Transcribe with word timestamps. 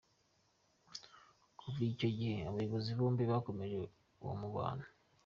Kuva 1.57 1.79
icyo 1.93 2.09
gihe 2.17 2.37
abayobozi 2.49 2.89
bombi 2.97 3.23
bakomeje 3.31 3.75
uwo 4.23 4.33
mubano. 4.41 4.85